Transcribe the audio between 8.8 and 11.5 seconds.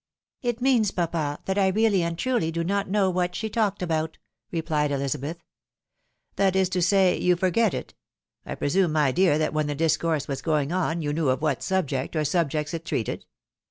my dear, that when the discourse was going on, you knew of